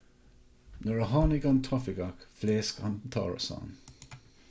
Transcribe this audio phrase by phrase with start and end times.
[0.85, 3.75] nuair a tháinig an t-oifigeach phléasc an t-árasán